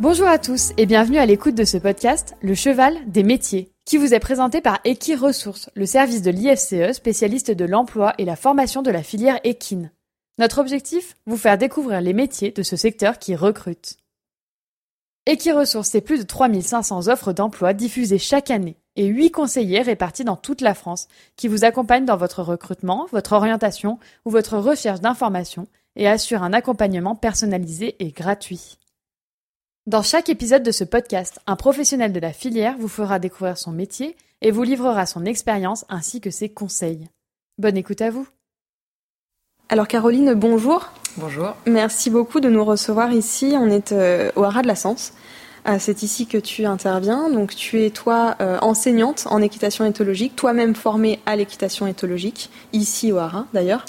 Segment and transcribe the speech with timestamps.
[0.00, 3.98] Bonjour à tous et bienvenue à l'écoute de ce podcast Le cheval des métiers, qui
[3.98, 8.34] vous est présenté par Equi Ressources, le service de l'IFCE spécialiste de l'emploi et la
[8.34, 9.92] formation de la filière équine.
[10.38, 13.98] Notre objectif Vous faire découvrir les métiers de ce secteur qui recrute.
[15.26, 20.36] Equi-Ressources, c'est plus de 3500 offres d'emploi diffusées chaque année et 8 conseillers répartis dans
[20.36, 25.66] toute la France qui vous accompagnent dans votre recrutement, votre orientation ou votre recherche d'informations
[25.94, 28.78] et assurent un accompagnement personnalisé et gratuit.
[29.90, 33.72] Dans chaque épisode de ce podcast, un professionnel de la filière vous fera découvrir son
[33.72, 37.08] métier et vous livrera son expérience ainsi que ses conseils.
[37.58, 38.28] Bonne écoute à vous.
[39.68, 40.92] Alors Caroline, bonjour.
[41.16, 41.56] Bonjour.
[41.66, 43.56] Merci beaucoup de nous recevoir ici.
[43.58, 45.12] On est euh, au Haras de la Sens.
[45.68, 47.28] Euh, c'est ici que tu interviens.
[47.28, 53.10] Donc tu es toi euh, enseignante en équitation éthologique, toi-même formée à l'équitation éthologique, ici
[53.10, 53.84] au Haras d'ailleurs.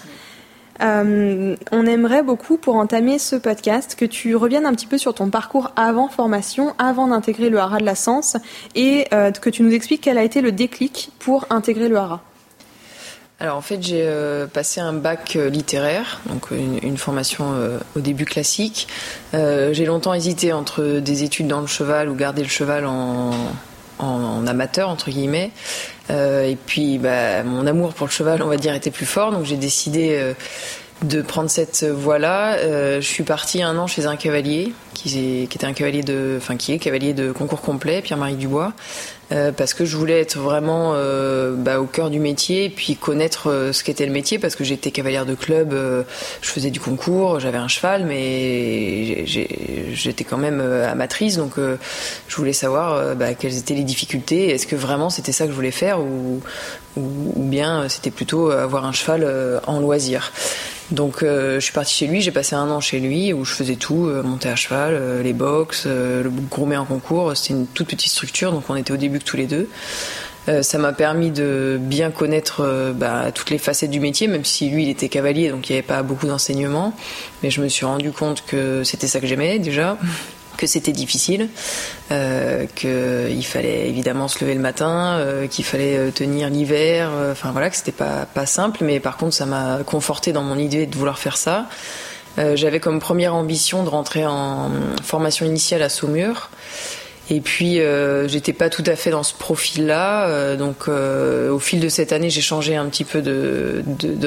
[0.81, 5.13] Euh, on aimerait beaucoup, pour entamer ce podcast, que tu reviennes un petit peu sur
[5.13, 8.37] ton parcours avant formation, avant d'intégrer le Haras de la Sens,
[8.75, 12.21] et euh, que tu nous expliques quel a été le déclic pour intégrer le Haras.
[13.39, 17.55] Alors en fait j'ai euh, passé un bac littéraire, donc une, formation
[17.95, 18.87] au début classique.
[19.33, 23.31] j'ai longtemps hésité entre des études dans le cheval ou garder le cheval en,
[24.01, 25.51] en amateur entre guillemets.
[26.09, 29.31] Euh, et puis, bah, mon amour pour le cheval, on va dire, était plus fort,
[29.31, 30.33] donc j'ai décidé euh,
[31.03, 32.55] de prendre cette voie-là.
[32.55, 34.73] Euh, je suis partie un an chez un cavalier
[35.09, 38.73] qui, était un cavalier de, enfin qui est cavalier de concours complet, Pierre-Marie Dubois,
[39.31, 42.95] euh, parce que je voulais être vraiment euh, bah, au cœur du métier et puis
[42.95, 45.73] connaître euh, ce qu'était le métier parce que j'étais cavalière de club,
[46.41, 52.53] je faisais du concours, j'avais un cheval, mais j'étais quand même amatrice, donc je voulais
[52.53, 55.99] savoir bah, quelles étaient les difficultés, est-ce que vraiment c'était ça que je voulais faire
[55.99, 56.41] ou,
[56.97, 57.01] ou,
[57.35, 60.31] ou bien c'était plutôt avoir un cheval en loisir.
[60.91, 63.53] Donc euh, je suis partie chez lui, j'ai passé un an chez lui où je
[63.53, 67.35] faisais tout, euh, monter à cheval, euh, les box, le gourmet en concours.
[67.35, 69.69] C'était une toute petite structure, donc on était au début que tous les deux.
[70.61, 74.83] ça m'a permis de bien connaître bah, toutes les facettes du métier, même si lui
[74.83, 76.93] il était cavalier, donc il n'y avait pas beaucoup d'enseignement.
[77.41, 79.97] Mais je me suis rendu compte que c'était ça que j'aimais déjà
[80.61, 81.49] que c'était difficile,
[82.11, 87.51] euh, qu'il fallait évidemment se lever le matin, euh, qu'il fallait euh, tenir l'hiver, enfin
[87.51, 90.85] voilà, que c'était pas, pas simple, mais par contre ça m'a conforté dans mon idée
[90.85, 91.65] de vouloir faire ça.
[92.37, 94.71] J'avais comme première ambition de rentrer en
[95.03, 96.49] formation initiale à Saumur.
[97.33, 100.27] Et puis, euh, j'étais pas tout à fait dans ce profil-là.
[100.27, 103.83] Euh, donc, euh, au fil de cette année, j'ai changé un petit peu de,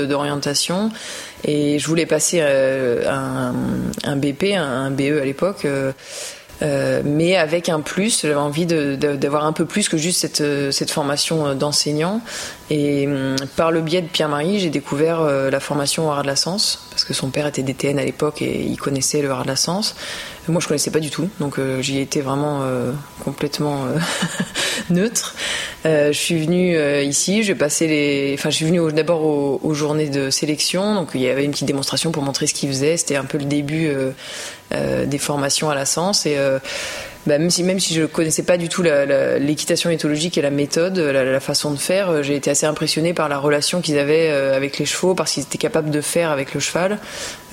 [0.06, 0.90] d'orientation.
[1.44, 3.54] Et je voulais passer un,
[4.04, 5.66] un, BP, un, BE à l'époque.
[6.62, 11.54] Mais avec un plus, j'avais envie d'avoir un peu plus que juste cette, cette formation
[11.54, 12.20] d'enseignant.
[12.70, 16.36] Et hum, par le biais de Pierre-Marie, j'ai découvert la formation au Haras de la
[16.36, 19.48] Sens, parce que son père était DTN à l'époque et il connaissait le Haras de
[19.48, 19.94] la Sens.
[20.46, 22.92] Moi, je connaissais pas du tout, donc euh, j'y étais vraiment euh,
[23.24, 23.98] complètement euh,
[24.90, 25.34] neutre.
[25.84, 30.28] je suis venue ici, j'ai passé les, enfin, je suis venue d'abord aux, journées de
[30.28, 32.96] sélection, donc il y avait une petite démonstration pour montrer ce qu'ils faisaient.
[32.98, 33.90] C'était un peu le début
[35.06, 36.36] des formations à la Sens et
[37.26, 40.98] bah, même si même si je connaissais pas du tout l'équitation éthologique et la méthode,
[40.98, 44.54] la, façon de faire, euh, j'ai été assez impressionnée par la relation qu'ils avaient euh,
[44.54, 46.98] avec les chevaux, parce qu'ils étaient capables de faire avec le cheval,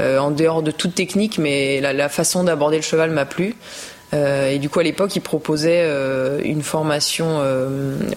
[0.02, 3.56] euh, en dehors de toute technique, mais la, façon d'aborder le cheval m'a plu.
[4.14, 5.88] et du coup, à l'époque, ils proposaient
[6.44, 7.40] une formation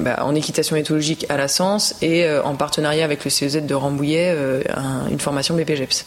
[0.01, 4.37] bah, en équitation éthologique à la Sens et en partenariat avec le CEZ de Rambouillet,
[5.11, 6.07] une formation BPGEPS.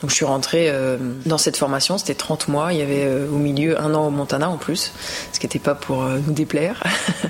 [0.00, 3.30] Donc je suis rentrée euh, dans cette formation, c'était 30 mois, il y avait euh,
[3.30, 4.92] au milieu un an au Montana en plus,
[5.32, 6.82] ce qui n'était pas pour euh, nous déplaire.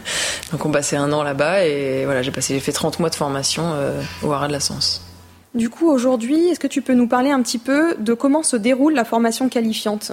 [0.53, 3.15] Donc on passait un an là-bas et voilà, j'ai passé, j'ai fait 30 mois de
[3.15, 3.73] formation
[4.23, 5.03] au Haras de la Sens.
[5.55, 8.57] Du coup, aujourd'hui, est-ce que tu peux nous parler un petit peu de comment se
[8.57, 10.13] déroule la formation qualifiante?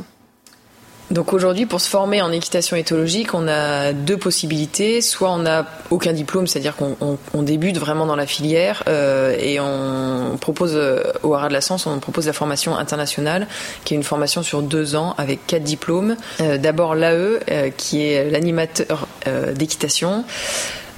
[1.11, 5.01] Donc aujourd'hui, pour se former en équitation éthologique, on a deux possibilités.
[5.01, 10.37] Soit on n'a aucun diplôme, c'est-à-dire qu'on débute vraiment dans la filière euh, et on
[10.39, 13.47] propose euh, au Haras de la Sens, on propose la formation internationale,
[13.83, 16.15] qui est une formation sur deux ans avec quatre diplômes.
[16.41, 19.07] Euh, d'abord l'AE, qui est l'animateur
[19.55, 20.25] d'équitation.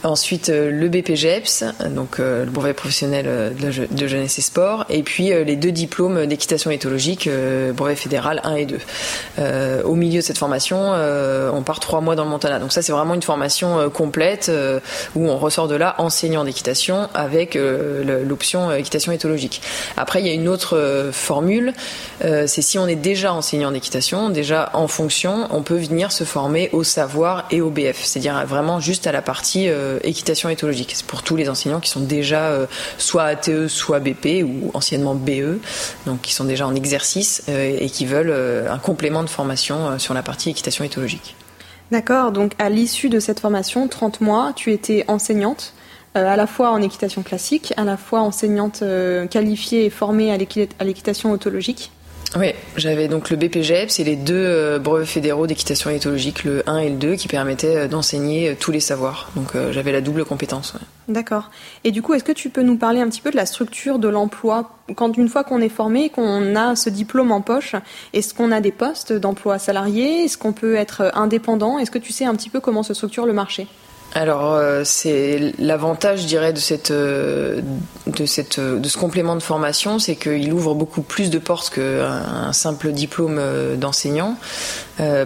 [0.06, 5.02] Ensuite, euh, le BPGEPS, donc euh, le brevet professionnel euh, de jeunesse et sport, et
[5.02, 7.28] puis les deux diplômes d'équitation éthologique,
[7.74, 9.84] brevet fédéral 1 et 2.
[9.84, 10.92] au milieu de cette formation,
[11.54, 12.60] on part trois mois dans le Montana.
[12.60, 14.52] Donc ça, c'est vraiment une formation complète
[15.16, 19.62] où on ressort de là enseignant d'équitation avec l'option équitation éthologique.
[19.98, 21.74] Après, il y a une autre formule,
[22.22, 26.69] c'est si on est déjà enseignant d'équitation, déjà en fonction, on peut venir se former
[26.74, 29.69] au savoir et au BF, c'est-à-dire vraiment juste à la partie
[30.03, 30.94] équitation éthologique.
[30.95, 35.59] C'est pour tous les enseignants qui sont déjà soit ATE, soit BP ou anciennement BE,
[36.06, 38.33] donc qui sont déjà en exercice et qui veulent
[38.69, 41.36] un complément de formation sur la partie équitation éthologique.
[41.92, 45.74] D'accord, donc à l'issue de cette formation, 30 mois, tu étais enseignante.
[46.15, 48.83] à la fois en équitation classique, à la fois enseignante
[49.30, 50.38] qualifiée et formée à
[50.83, 51.92] l'équitation autologique.
[52.37, 56.79] Oui, j'avais donc le BPGEP, c'est les deux euh, brevets fédéraux d'équitation éthologique, le 1
[56.79, 59.29] et le 2, qui permettaient euh, d'enseigner euh, tous les savoirs.
[59.37, 60.73] Donc j'avais la double compétence.
[61.07, 61.49] D'accord.
[61.85, 63.99] Et du coup, est-ce que tu peux nous parler un petit peu de la structure
[63.99, 64.71] de l'emploi?
[64.95, 67.75] Quand une fois qu'on est formé, qu'on a ce diplôme en poche,
[68.11, 71.79] est-ce qu'on a des postes d'emploi salarié Est-ce qu'on peut être indépendant?
[71.79, 73.67] Est-ce que tu sais un petit peu comment se structure le marché?
[74.15, 77.59] Alors euh, c'est l'avantage, je dirais, de cette, euh,
[78.07, 81.69] de cette, euh, de ce complément de formation, c'est qu'il ouvre beaucoup plus de portes
[81.69, 83.41] qu'un simple diplôme
[83.75, 84.38] d'enseignant,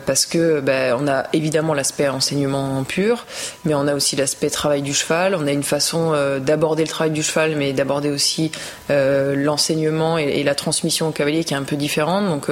[0.07, 3.27] parce que ben, on a évidemment l'aspect enseignement pur,
[3.63, 5.35] mais on a aussi l'aspect travail du cheval.
[5.35, 8.51] On a une façon d'aborder le travail du cheval, mais d'aborder aussi
[8.89, 12.25] l'enseignement et, la transmission au cavalier qui est un peu différente.
[12.25, 12.47] Donc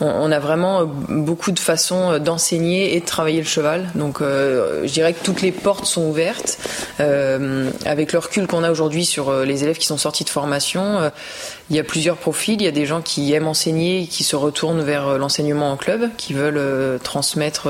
[0.00, 3.90] on, a vraiment euh, beaucoup de façons euh, d'enseigner et de travailler le cheval.
[3.94, 6.58] Donc euh, je dirais que toutes les portes sont ouvertes.
[6.98, 11.10] avec le recul qu'on a aujourd'hui sur les élèves qui sont sortis de formation,
[11.70, 12.60] il y a plusieurs profils.
[12.60, 16.10] Il y a des gens qui aiment enseigner, qui se retournent vers l'enseignement en club,
[16.16, 17.68] qui veulent transmettre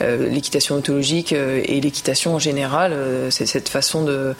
[0.00, 2.96] l'équitation autologique et l'équitation en général.
[3.30, 4.34] C'est cette façon de,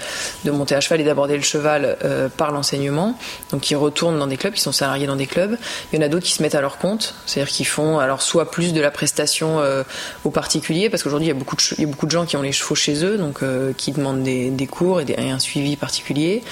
[0.46, 1.98] monter à cheval et d'aborder le cheval
[2.36, 3.18] par l'enseignement.
[3.50, 5.56] Donc ils retournent dans des clubs, qui sont salariés dans des clubs.
[5.92, 8.22] Il y en a d'autres qui se mettent à leur compte c'est-à-dire qu'ils font alors
[8.22, 9.82] soit plus de la prestation euh,
[10.24, 12.52] aux particuliers, parce qu'aujourd'hui il y a beaucoup de beaucoup de gens qui ont les
[12.52, 16.42] chevaux chez eux, donc euh, qui demandent des, cours et, un suivi particulier,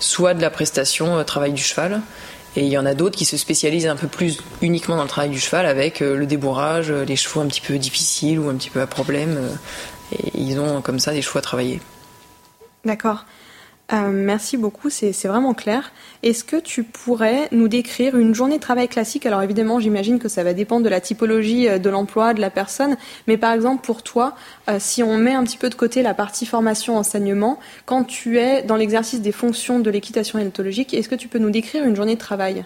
[0.00, 2.00] soit de la prestation euh, travail du cheval.
[2.54, 5.08] Et il y en a d'autres qui se spécialisent un peu plus uniquement dans le
[5.08, 8.68] travail du cheval avec le débourrage, les chevaux un petit peu difficiles ou un petit
[8.68, 9.38] peu à problème.
[10.12, 11.80] et ils ont comme ça des chevaux à travailler.
[12.84, 13.24] D'accord.
[13.92, 15.92] Euh, merci beaucoup, c'est vraiment clair.
[16.22, 19.26] Est-ce que tu pourrais nous décrire une journée de travail classique?
[19.26, 22.48] Alors évidemment, j'imagine que ça va dépendre de la typologie euh, de l'emploi, de la
[22.48, 22.96] personne,
[23.26, 24.34] mais par exemple pour toi,
[24.70, 28.62] euh, si on met un petit peu de côté la partie formation-enseignement, quand tu es
[28.62, 32.14] dans l'exercice des fonctions de l'équitation éthologique, est-ce que tu peux nous décrire une journée
[32.14, 32.64] de travail?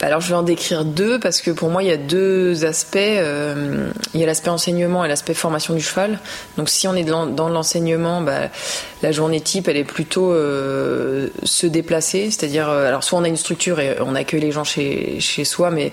[0.00, 2.96] Alors je vais en décrire deux parce que pour moi il y a deux aspects.
[2.96, 6.20] Euh, il y a l'aspect enseignement et l'aspect formation du cheval.
[6.56, 8.48] Donc si on est dans, l'enseignement, bah,
[9.02, 13.28] la journée type elle est plutôt euh, se déplacer, c'est-à-dire euh, alors soit on a
[13.28, 15.92] une structure et on accueille les gens chez, chez soi, mais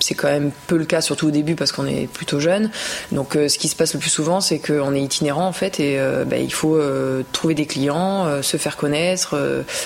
[0.00, 2.70] c'est quand même peu le cas, surtout au début parce qu'on est plutôt jeune.
[3.10, 5.98] Donc, ce qui se passe le plus souvent, c'est qu'on est itinérant en fait, et
[6.26, 6.78] bah, il faut
[7.32, 9.34] trouver des clients, se faire connaître,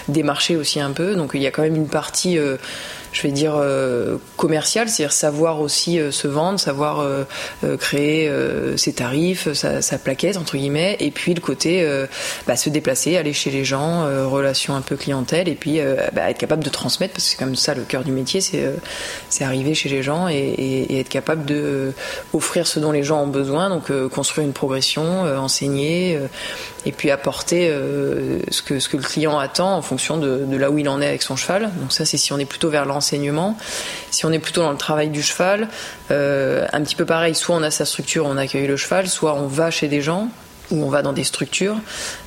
[0.09, 1.15] démarcher aussi un peu.
[1.15, 2.37] Donc, il y a quand même une partie
[3.13, 7.25] je vais dire euh, commercial, c'est-à-dire savoir aussi euh, se vendre, savoir euh,
[7.77, 8.31] créer
[8.77, 11.87] ses tarifs, sa, plaquette entre guillemets, et puis le côté
[12.47, 15.81] bah, se déplacer, aller chez les gens, relation un peu clientèle, et puis
[16.13, 19.45] bah, être capable de transmettre parce que c'est comme ça le cœur du métier, c'est
[19.45, 21.93] arriver chez les gens et, être capable de
[22.33, 26.19] offrir ce dont les gens ont besoin, donc construire une progression, enseigner,
[26.85, 27.69] et puis apporter
[28.51, 31.09] ce que ce que le client attend en fonction de, là où il en est
[31.09, 31.71] avec son cheval.
[31.81, 35.09] Donc ça c'est si on est plutôt vers si on est plutôt dans le travail
[35.09, 35.69] du cheval,
[36.11, 39.35] euh, un petit peu pareil, soit on a sa structure, on accueille le cheval, soit
[39.35, 40.29] on va chez des gens
[40.71, 41.77] ou on va dans des structures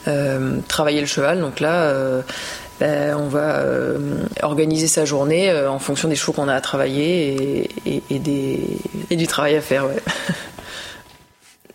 [0.08, 1.40] euh, travailler le cheval.
[1.40, 2.22] Donc là, euh,
[2.80, 3.64] ben, on va
[4.44, 9.62] organiser sa journée en fonction des chevaux qu'on a à travailler et, du travail à
[9.62, 9.86] faire.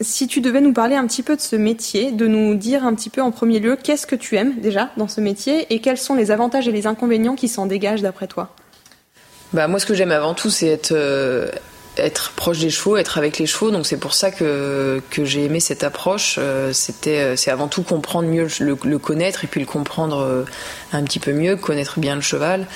[0.03, 2.95] Si tu devais nous parler un petit peu de ce métier, de nous dire un
[2.95, 5.99] petit peu en premier lieu qu'est-ce que tu aimes déjà dans ce métier et quels
[5.99, 8.49] sont les avantages et les inconvénients qui s'en dégagent d'après toi?
[9.53, 11.51] Bah moi ce que j'aime avant tout c'est être euh,
[12.01, 13.71] être proche des chevaux, être avec les chevaux.
[13.71, 16.37] Donc c'est pour ça que, que j'ai aimé cette approche.
[16.39, 20.45] Euh, c'était euh, c'est avant tout comprendre mieux le, connaître et puis le comprendre
[20.93, 22.67] un petit peu mieux, connaître bien le cheval.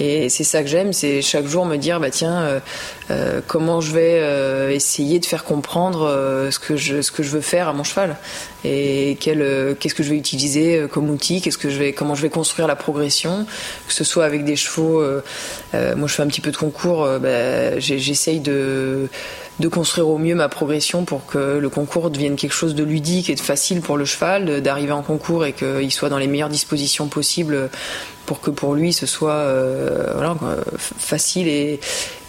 [0.00, 2.60] Et c'est ça que j'aime, c'est chaque jour me dire bah tiens euh,
[3.10, 6.08] euh, comment je vais euh, essayer de faire comprendre
[6.50, 8.16] ce que je ce que je veux faire à mon cheval
[8.64, 12.22] et quel qu'est-ce que je vais utiliser comme outil, qu'est-ce que je vais comment je
[12.22, 13.46] vais construire la progression,
[13.86, 15.02] que ce soit avec des chevaux.
[15.72, 18.69] moi je fais un petit peu de concours, bah, j'essaye de
[19.60, 23.30] de construire au mieux ma progression pour que le concours devienne quelque chose de ludique
[23.30, 26.48] et de facile pour le cheval, d'arriver en concours et qu'il soit dans les meilleures
[26.48, 27.70] dispositions possibles
[28.26, 30.32] pour que pour lui ce soit euh,
[30.78, 31.80] facile et,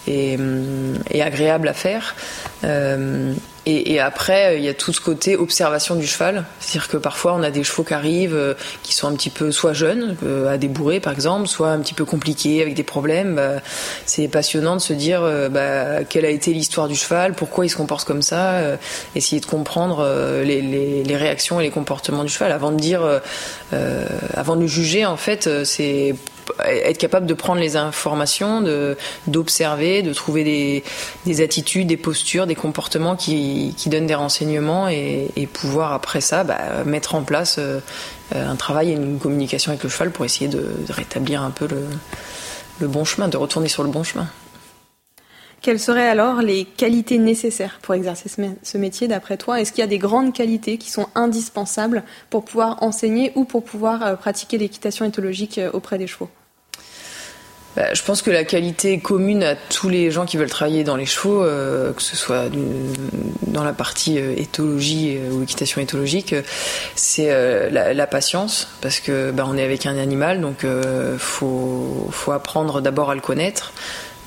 [0.07, 2.15] et, agréable à faire.
[2.63, 3.33] Euh,
[3.67, 6.45] Et, après, il y a tout ce côté observation du cheval.
[6.59, 9.51] C'est-à-dire que parfois, on a des chevaux qui arrivent, euh, qui sont un petit peu
[9.51, 13.35] soit jeunes, euh, à débourrer par exemple, soit un petit peu compliqués, avec des problèmes.
[13.35, 13.61] Bah,
[14.07, 17.69] c'est passionnant de se dire euh, bah, quelle a été l'histoire du cheval, pourquoi il
[17.69, 18.61] se comporte comme ça,
[19.15, 20.07] essayer de comprendre
[20.43, 20.61] les,
[21.03, 23.01] les, réactions et les comportements du cheval avant de dire,
[24.33, 25.05] avant de le juger.
[25.05, 26.15] En fait, c'est
[26.65, 28.63] être capable de prendre les informations,
[29.27, 30.83] d'observer, de trouver des,
[31.25, 36.83] des, attitudes, des postures, des comportements qui, donnent des renseignements et, pouvoir après ça bah,
[36.85, 37.79] mettre en place euh,
[38.33, 41.67] un travail et une communication avec le cheval pour essayer de, de rétablir un peu
[41.67, 41.83] le,
[42.79, 44.27] le bon chemin, de retourner sur le bon chemin.
[45.61, 48.29] Quelles seraient alors les qualités nécessaires pour exercer
[48.63, 49.61] ce métier d'après toi?
[49.61, 53.63] Est-ce qu'il y a des grandes qualités qui sont indispensables pour pouvoir enseigner ou pour
[53.63, 56.29] pouvoir euh, pratiquer l'équitation éthologique euh, auprès des chevaux?
[57.75, 60.97] Bah, je pense que la qualité commune à tous les gens qui veulent travailler dans
[60.97, 62.49] les chevaux, euh, que ce soit
[63.47, 66.35] dans la partie euh, éthologie euh, ou équitation éthologique,
[66.95, 67.31] c'est
[67.71, 70.65] la, patience, parce que bah, on est avec un animal, donc
[71.17, 73.71] faut, faut apprendre d'abord à le connaître,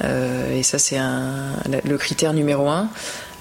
[0.05, 2.89] et ça c'est le critère numéro un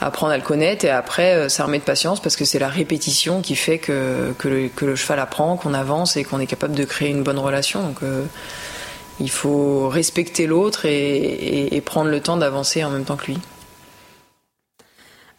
[0.01, 3.55] apprendre à le connaître et après s'armer de patience parce que c'est la répétition qui
[3.55, 7.23] fait que, que, le, cheval apprend, qu'on avance et qu'on est capable de créer une
[7.23, 7.81] bonne relation.
[7.81, 7.99] Donc
[9.19, 13.37] il faut respecter l'autre et, prendre le temps d'avancer en même temps que lui.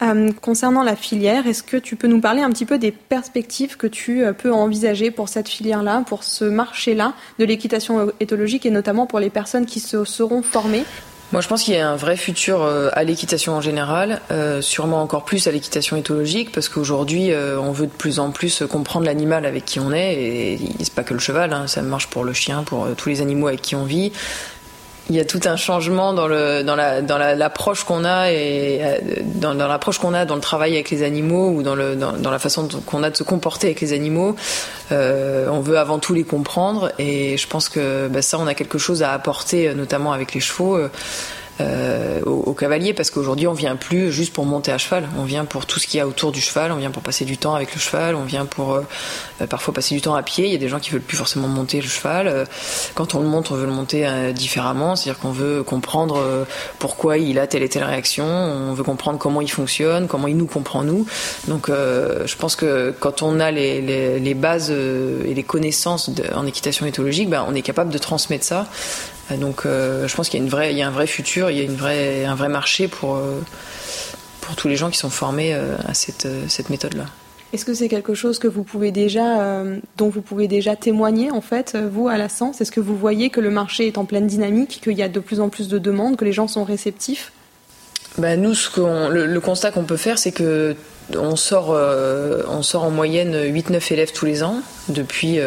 [0.02, 3.76] Euh, concernant la filière, est-ce que tu peux nous parler un petit peu des perspectives
[3.76, 8.70] que tu euh, peux envisager pour cette filière-là, pour ce marché-là de l'équitation éthologique et
[8.70, 10.84] notamment pour les personnes qui se seront formées?
[11.34, 14.62] Moi, je pense qu'il y a un vrai futur euh, à l'équitation en général, euh,
[14.62, 18.62] sûrement encore plus à l'équitation éthologique, parce qu'aujourd'hui, euh, on veut de plus en plus
[18.70, 22.06] comprendre l'animal avec qui on est, et c'est pas que le cheval, hein, ça marche
[22.06, 24.12] pour le chien, pour tous les animaux avec qui on vit
[25.10, 28.80] il y a tout un changement dans le dans la dans l'approche qu'on a et
[28.82, 31.94] euh, dans, dans l'approche qu'on a dans le travail avec les animaux ou dans le
[31.94, 34.34] dans, dans la façon qu'on a de se comporter avec les animaux.
[34.92, 38.54] Euh, on veut avant tout les comprendre et je pense que bah, ça on a
[38.54, 40.78] quelque chose à apporter notamment avec les chevaux.
[41.60, 45.24] Euh, euh, au, cavalier parce qu'aujourd'hui on vient plus juste pour monter à cheval, on
[45.24, 47.36] vient pour tout ce qu'il y a autour du cheval, on vient pour passer du
[47.36, 48.82] temps avec le cheval, on vient pour euh,
[49.40, 50.46] euh, parfois passer du temps à pied.
[50.46, 52.46] Il y a des gens qui veulent plus forcément monter le cheval.
[52.94, 56.46] quand on le monte, on veut le monter différemment, c'est-à-dire qu'on veut comprendre
[56.78, 60.36] pourquoi il a telle et telle réaction, on veut comprendre comment il fonctionne, comment il
[60.36, 61.06] nous comprend nous.
[61.48, 66.46] Donc je pense que quand on a les, les, les bases et les connaissances en
[66.46, 70.38] équitation éthologique, ben, on est capable de transmettre ça euh, donc euh, je pense qu'il
[70.38, 72.24] y a, une vraie, il y a un vrai futur, il y a une vraie,
[72.24, 73.40] un vrai marché pour, euh,
[74.40, 77.06] pour tous les gens qui sont formés à cette, cette méthode-là.
[77.52, 79.62] Est-ce que c'est quelque chose que vous pouvez déjà,
[79.96, 82.60] dont vous pouvez déjà témoigner en fait, vous à la Sens?
[82.60, 85.20] Est-ce que vous voyez que le marché est en pleine dynamique, qu'il y a de
[85.20, 87.30] plus en plus de demandes, que les gens sont réceptifs?
[88.18, 90.74] Bah, nous, ce le, le, constat qu'on peut faire, c'est que
[91.16, 94.56] on sort, on sort en moyenne 8-9 élèves tous les ans
[94.88, 95.38] depuis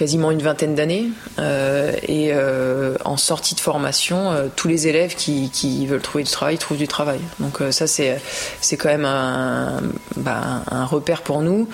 [0.00, 1.08] quasiment une vingtaine d'années.
[1.38, 6.30] Euh, et euh, en sortie de formation, euh, tous les élèves qui, veulent trouver du
[6.30, 7.20] travail trouvent du travail.
[7.38, 8.18] Donc ça, c'est,
[8.62, 9.82] c'est quand même un,
[10.16, 11.68] bah, repère pour nous,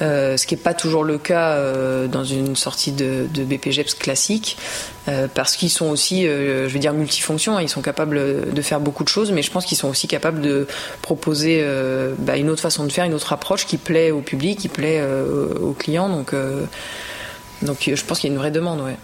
[0.00, 1.58] ce qui n'est pas toujours le cas
[2.06, 4.56] dans une sortie de, de BPGEPS classique.
[5.34, 7.62] parce qu'ils sont aussi, je veux dire, multifonctions, hein.
[7.62, 10.40] ils sont capables de faire beaucoup de choses, mais je pense qu'ils sont aussi capables
[10.40, 10.66] de
[11.00, 11.64] proposer
[12.18, 15.02] bah, une autre façon de faire, une autre approche qui plaît au public, qui plaît
[15.60, 16.08] aux clients.
[16.08, 16.34] Donc,
[17.62, 18.96] donc euh, je pense qu'il y a une vraie demande, ouais.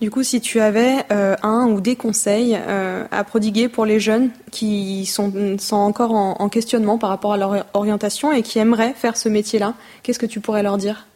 [0.00, 3.98] Du coup, si tu avais euh, un ou des conseils euh, à prodiguer pour les
[3.98, 5.32] jeunes qui sont,
[5.72, 9.74] encore en, en, questionnement par rapport à leur orientation et qui aimeraient faire ce métier-là,
[10.04, 11.08] qu'est-ce que tu pourrais leur dire?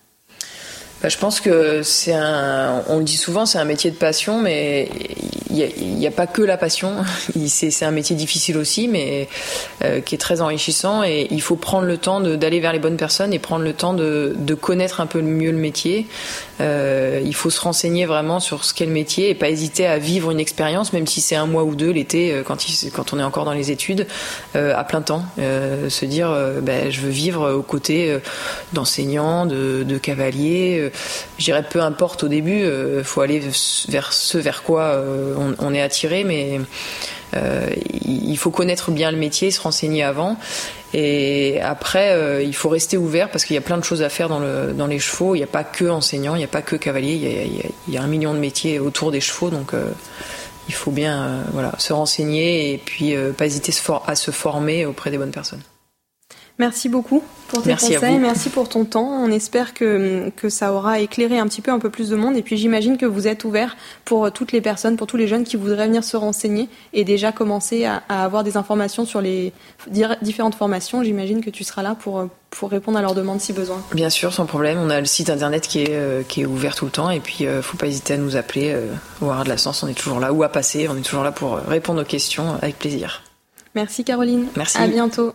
[1.03, 4.41] Bah, je pense que c'est un, on le dit souvent, c'est un métier de passion,
[4.41, 4.89] mais
[5.53, 6.97] il n'y a, pas que la passion.
[7.47, 9.29] C'est un métier difficile aussi, mais
[9.85, 11.03] euh, qui est très enrichissant.
[11.03, 13.95] Et il faut prendre le temps d'aller vers les bonnes personnes et prendre le temps
[13.95, 16.07] de, connaître un peu mieux le métier.
[16.61, 19.99] Euh, il faut se renseigner vraiment sur ce qu'est le métier et pas hésiter à
[19.99, 22.59] vivre une expérience, même si c'est un mois ou deux l'été, euh, quand,
[22.95, 24.07] quand on est encore dans les études,
[24.55, 25.25] à plein temps.
[25.37, 28.19] Se dire, ben, je veux vivre aux côtés
[28.73, 30.92] d'enseignants, de, de cavaliers
[31.39, 33.41] je dirais peu importe au début, il euh, faut aller
[33.89, 36.61] vers ce vers quoi euh, on, est attiré, mais
[37.35, 37.69] euh,
[38.05, 40.37] il faut connaître bien le métier, se renseigner avant.
[40.95, 44.29] Et après, il faut rester ouvert parce qu'il y a plein de choses à faire
[44.29, 45.35] dans, le, dans les chevaux.
[45.35, 47.49] Il n'y a pas que enseignant, il n'y a pas que cavalier.
[47.87, 49.73] Il y, a, un million de métiers autour des chevaux, donc
[50.69, 53.73] il faut bien voilà, se renseigner et puis pas hésiter
[54.07, 55.63] à se former auprès des bonnes personnes.
[56.59, 59.09] Merci beaucoup pour tes Merci conseils, merci pour ton temps.
[59.09, 62.37] On espère que, que ça aura éclairé un petit peu un peu plus de monde.
[62.37, 65.45] Et puis j'imagine que vous êtes ouvert pour toutes les personnes, pour tous les jeunes
[65.45, 69.53] qui voudraient venir se renseigner et déjà commencer à, à avoir des informations sur les
[70.23, 71.03] différentes formations.
[71.03, 73.83] J'imagine que tu seras là pour, pour répondre à leurs demandes si besoin.
[73.93, 74.79] Bien sûr, sans problème.
[74.79, 77.11] On a le site internet qui est, euh, qui est ouvert tout le temps.
[77.11, 79.83] Et puis, euh, faut pas hésiter à nous appeler euh, au Haras de la Sens.
[79.83, 80.33] On est toujours là.
[80.33, 80.89] Ou à passer.
[80.89, 83.23] On est toujours là pour euh, répondre aux questions avec plaisir.
[83.75, 84.47] Merci Caroline.
[84.57, 84.79] Merci.
[84.79, 85.33] À bientôt.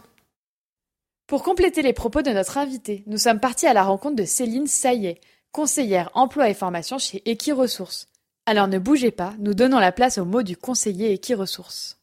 [1.27, 4.65] Pour compléter les propos de notre invité, nous sommes partis à la rencontre de Céline
[4.65, 5.19] Saillet,
[5.51, 8.07] conseillère emploi et formation chez Equiresources.
[8.45, 11.97] Alors ne bougez pas, nous donnons la place au mot du conseiller Equiresources.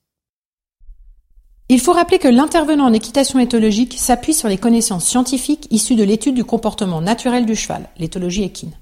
[1.70, 6.04] Il faut rappeler que l'intervenant en équitation éthologique s'appuie sur les connaissances scientifiques issues de
[6.04, 8.76] l'étude du comportement naturel du cheval, l'éthologie équine,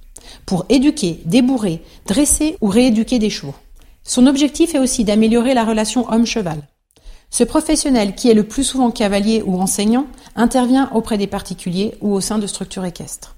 [0.44, 3.54] pour éduquer, débourrer, dresser ou rééduquer des chevaux.
[4.02, 6.66] Son objectif est aussi d'améliorer la relation homme-cheval.
[7.32, 12.12] Ce professionnel, qui est le plus souvent cavalier ou enseignant, intervient auprès des particuliers ou
[12.12, 13.36] au sein de structures équestres.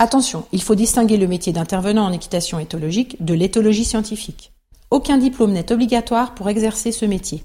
[0.00, 4.52] Attention, il faut distinguer le métier d'intervenant en équitation éthologique de l'éthologie scientifique.
[4.90, 7.44] Aucun diplôme n'est obligatoire pour exercer ce métier.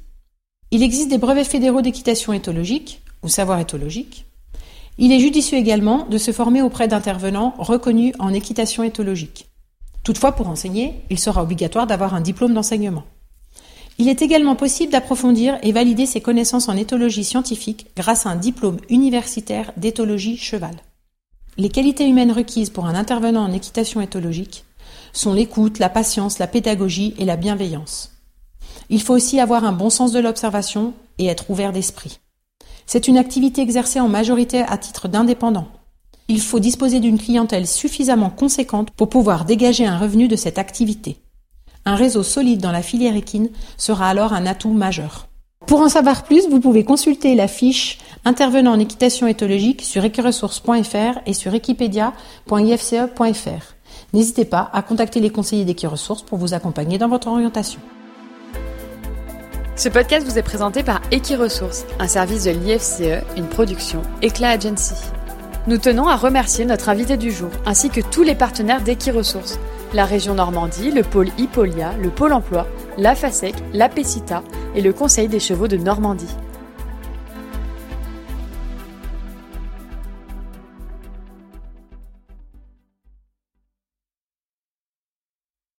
[0.71, 4.25] Il existe des brevets fédéraux d'équitation éthologique ou savoir éthologique.
[4.97, 9.51] Il est judicieux également de se former auprès d'intervenants reconnus en équitation éthologique.
[10.03, 13.03] Toutefois, pour enseigner, il sera obligatoire d'avoir un diplôme d'enseignement.
[13.99, 18.35] Il est également possible d'approfondir et valider ses connaissances en éthologie scientifique grâce à un
[18.35, 20.75] diplôme universitaire d'éthologie cheval.
[21.57, 24.65] Les qualités humaines requises pour un intervenant en équitation éthologique
[25.13, 28.11] sont l'écoute, la patience, la pédagogie et la bienveillance.
[28.89, 32.19] Il faut aussi avoir un bon sens de l'observation et être ouvert d'esprit.
[32.87, 35.67] C'est une activité exercée en majorité à titre d'indépendant.
[36.27, 41.17] Il faut disposer d'une clientèle suffisamment conséquente pour pouvoir dégager un revenu de cette activité.
[41.85, 45.27] Un réseau solide dans la filière équine sera alors un atout majeur.
[45.67, 51.19] Pour en savoir plus, vous pouvez consulter la fiche intervenant en équitation éthologique sur equiresources.fr
[51.25, 53.75] et sur equipedia.ifce.fr.
[54.13, 57.79] N'hésitez pas à contacter les conseillers d'Equiresources pour vous accompagner dans votre orientation.
[59.75, 64.93] Ce podcast vous est présenté par Equiresources, un service de l'IFCE, une production Eclat Agency.
[65.65, 69.59] Nous tenons à remercier notre invité du jour, ainsi que tous les partenaires d'Equiresources,
[69.93, 74.43] la région Normandie, le pôle Hippolia, le pôle emploi, la FASEC, la PECITA
[74.75, 76.35] et le Conseil des chevaux de Normandie.